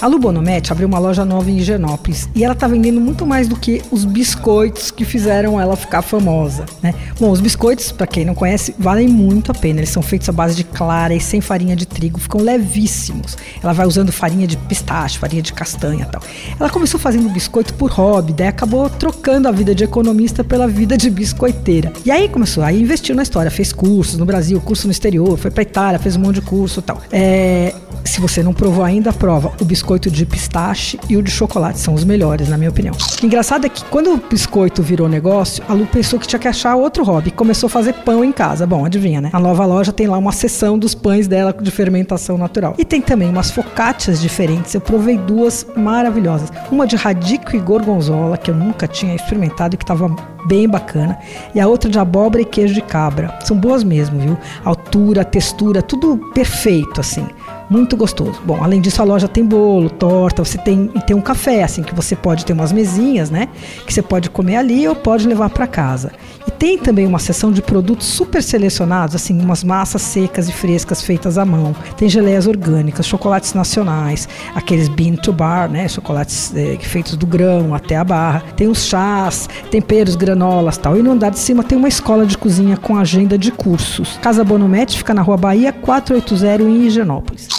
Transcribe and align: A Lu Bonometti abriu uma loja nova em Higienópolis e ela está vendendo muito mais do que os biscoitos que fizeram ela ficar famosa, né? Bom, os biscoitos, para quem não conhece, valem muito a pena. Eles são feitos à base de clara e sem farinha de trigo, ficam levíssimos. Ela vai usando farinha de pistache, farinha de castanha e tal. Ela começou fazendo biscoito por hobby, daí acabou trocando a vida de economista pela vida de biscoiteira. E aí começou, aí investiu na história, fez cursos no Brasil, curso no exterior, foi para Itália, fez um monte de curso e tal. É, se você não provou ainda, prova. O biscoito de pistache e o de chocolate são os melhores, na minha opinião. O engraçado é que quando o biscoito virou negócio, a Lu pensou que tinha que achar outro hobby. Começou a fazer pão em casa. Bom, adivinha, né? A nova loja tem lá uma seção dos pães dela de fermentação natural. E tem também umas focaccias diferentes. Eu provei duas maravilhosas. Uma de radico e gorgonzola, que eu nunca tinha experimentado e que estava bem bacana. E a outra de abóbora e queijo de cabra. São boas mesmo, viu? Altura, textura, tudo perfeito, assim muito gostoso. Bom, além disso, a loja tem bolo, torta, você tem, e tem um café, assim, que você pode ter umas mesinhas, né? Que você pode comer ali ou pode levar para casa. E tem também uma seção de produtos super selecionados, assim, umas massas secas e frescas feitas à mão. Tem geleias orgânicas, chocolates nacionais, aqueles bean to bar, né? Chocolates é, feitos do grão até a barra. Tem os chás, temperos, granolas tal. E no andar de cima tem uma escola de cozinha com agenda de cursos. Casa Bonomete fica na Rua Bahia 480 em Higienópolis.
A 0.00 0.06
Lu 0.06 0.18
Bonometti 0.18 0.70
abriu 0.70 0.86
uma 0.86 0.98
loja 0.98 1.24
nova 1.24 1.50
em 1.50 1.56
Higienópolis 1.56 2.28
e 2.34 2.44
ela 2.44 2.52
está 2.52 2.68
vendendo 2.68 3.00
muito 3.00 3.24
mais 3.24 3.48
do 3.48 3.56
que 3.56 3.82
os 3.90 4.04
biscoitos 4.04 4.90
que 4.90 5.06
fizeram 5.06 5.58
ela 5.58 5.74
ficar 5.74 6.02
famosa, 6.02 6.66
né? 6.82 6.94
Bom, 7.18 7.30
os 7.30 7.40
biscoitos, 7.40 7.90
para 7.92 8.06
quem 8.06 8.22
não 8.22 8.34
conhece, 8.34 8.74
valem 8.78 9.08
muito 9.08 9.50
a 9.50 9.54
pena. 9.54 9.80
Eles 9.80 9.88
são 9.88 10.02
feitos 10.02 10.28
à 10.28 10.32
base 10.32 10.54
de 10.54 10.64
clara 10.64 11.14
e 11.14 11.20
sem 11.20 11.40
farinha 11.40 11.74
de 11.74 11.86
trigo, 11.86 12.20
ficam 12.20 12.42
levíssimos. 12.42 13.38
Ela 13.62 13.72
vai 13.72 13.86
usando 13.86 14.12
farinha 14.12 14.46
de 14.46 14.58
pistache, 14.58 15.18
farinha 15.18 15.40
de 15.40 15.54
castanha 15.54 16.06
e 16.06 16.12
tal. 16.12 16.22
Ela 16.60 16.68
começou 16.68 17.00
fazendo 17.00 17.30
biscoito 17.30 17.72
por 17.72 17.90
hobby, 17.90 18.34
daí 18.34 18.48
acabou 18.48 18.90
trocando 18.90 19.48
a 19.48 19.50
vida 19.50 19.74
de 19.74 19.82
economista 19.82 20.44
pela 20.44 20.68
vida 20.68 20.98
de 20.98 21.08
biscoiteira. 21.08 21.90
E 22.04 22.10
aí 22.10 22.28
começou, 22.28 22.62
aí 22.62 22.82
investiu 22.82 23.16
na 23.16 23.22
história, 23.22 23.50
fez 23.50 23.72
cursos 23.72 24.18
no 24.18 24.26
Brasil, 24.26 24.60
curso 24.60 24.86
no 24.86 24.90
exterior, 24.90 25.38
foi 25.38 25.50
para 25.50 25.62
Itália, 25.62 25.98
fez 25.98 26.16
um 26.16 26.20
monte 26.20 26.34
de 26.34 26.42
curso 26.42 26.80
e 26.80 26.82
tal. 26.82 27.00
É, 27.10 27.74
se 28.04 28.20
você 28.20 28.42
não 28.42 28.52
provou 28.52 28.84
ainda, 28.84 29.10
prova. 29.10 29.52
O 29.58 29.64
biscoito 29.64 29.85
de 29.86 30.26
pistache 30.26 30.98
e 31.08 31.16
o 31.16 31.22
de 31.22 31.30
chocolate 31.30 31.78
são 31.78 31.94
os 31.94 32.02
melhores, 32.02 32.48
na 32.48 32.58
minha 32.58 32.70
opinião. 32.70 32.92
O 33.22 33.24
engraçado 33.24 33.66
é 33.66 33.68
que 33.68 33.84
quando 33.84 34.12
o 34.12 34.16
biscoito 34.16 34.82
virou 34.82 35.08
negócio, 35.08 35.62
a 35.68 35.72
Lu 35.72 35.86
pensou 35.86 36.18
que 36.18 36.26
tinha 36.26 36.40
que 36.40 36.48
achar 36.48 36.74
outro 36.74 37.04
hobby. 37.04 37.30
Começou 37.30 37.68
a 37.68 37.70
fazer 37.70 37.92
pão 37.92 38.24
em 38.24 38.32
casa. 38.32 38.66
Bom, 38.66 38.84
adivinha, 38.84 39.20
né? 39.20 39.30
A 39.32 39.38
nova 39.38 39.64
loja 39.64 39.92
tem 39.92 40.08
lá 40.08 40.18
uma 40.18 40.32
seção 40.32 40.76
dos 40.76 40.92
pães 40.92 41.28
dela 41.28 41.54
de 41.58 41.70
fermentação 41.70 42.36
natural. 42.36 42.74
E 42.76 42.84
tem 42.84 43.00
também 43.00 43.30
umas 43.30 43.52
focaccias 43.52 44.20
diferentes. 44.20 44.74
Eu 44.74 44.80
provei 44.80 45.16
duas 45.16 45.64
maravilhosas. 45.76 46.52
Uma 46.70 46.84
de 46.84 46.96
radico 46.96 47.54
e 47.54 47.60
gorgonzola, 47.60 48.36
que 48.36 48.50
eu 48.50 48.54
nunca 48.54 48.88
tinha 48.88 49.14
experimentado 49.14 49.76
e 49.76 49.78
que 49.78 49.84
estava 49.84 50.14
bem 50.48 50.68
bacana. 50.68 51.16
E 51.54 51.60
a 51.60 51.68
outra 51.68 51.88
de 51.88 51.98
abóbora 51.98 52.42
e 52.42 52.44
queijo 52.44 52.74
de 52.74 52.82
cabra. 52.82 53.38
São 53.44 53.56
boas 53.56 53.84
mesmo, 53.84 54.18
viu? 54.18 54.36
Altura, 54.64 55.24
textura, 55.24 55.80
tudo 55.80 56.18
perfeito, 56.34 57.00
assim 57.00 57.26
muito 57.68 57.96
gostoso. 57.96 58.40
Bom, 58.44 58.62
além 58.62 58.80
disso, 58.80 59.02
a 59.02 59.04
loja 59.04 59.28
tem 59.28 59.44
bolo, 59.44 59.90
torta, 59.90 60.44
você 60.44 60.58
tem, 60.58 60.90
e 60.94 61.00
tem 61.00 61.16
um 61.16 61.20
café, 61.20 61.62
assim, 61.62 61.82
que 61.82 61.94
você 61.94 62.14
pode 62.14 62.44
ter 62.44 62.52
umas 62.52 62.72
mesinhas, 62.72 63.30
né? 63.30 63.48
Que 63.86 63.92
você 63.92 64.02
pode 64.02 64.30
comer 64.30 64.56
ali 64.56 64.86
ou 64.86 64.94
pode 64.94 65.26
levar 65.26 65.50
para 65.50 65.66
casa. 65.66 66.12
E 66.46 66.50
tem 66.50 66.78
também 66.78 67.06
uma 67.06 67.18
seção 67.18 67.50
de 67.50 67.60
produtos 67.60 68.06
super 68.06 68.42
selecionados, 68.42 69.14
assim, 69.16 69.38
umas 69.40 69.64
massas 69.64 70.02
secas 70.02 70.48
e 70.48 70.52
frescas 70.52 71.02
feitas 71.02 71.38
à 71.38 71.44
mão. 71.44 71.74
Tem 71.96 72.08
geleias 72.08 72.46
orgânicas, 72.46 73.06
chocolates 73.06 73.52
nacionais, 73.52 74.28
aqueles 74.54 74.88
bean 74.88 75.16
to 75.16 75.32
bar, 75.32 75.68
né? 75.68 75.88
Chocolates 75.88 76.52
é, 76.54 76.76
feitos 76.80 77.16
do 77.16 77.26
grão 77.26 77.74
até 77.74 77.96
a 77.96 78.04
barra. 78.04 78.42
Tem 78.56 78.68
os 78.68 78.84
chás, 78.84 79.48
temperos, 79.70 80.14
granolas 80.14 80.78
tal. 80.78 80.96
E 80.96 81.02
no 81.02 81.12
andar 81.12 81.30
de 81.30 81.38
cima 81.38 81.64
tem 81.64 81.76
uma 81.76 81.88
escola 81.88 82.24
de 82.24 82.38
cozinha 82.38 82.76
com 82.76 82.96
agenda 82.96 83.36
de 83.36 83.50
cursos. 83.50 84.18
Casa 84.22 84.44
Bonomete 84.44 84.96
fica 84.96 85.12
na 85.12 85.22
Rua 85.22 85.36
Bahia 85.36 85.72
480 85.72 86.62
em 86.62 86.86
Higienópolis. 86.86 87.55